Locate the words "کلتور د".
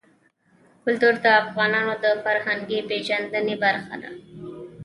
0.83-1.25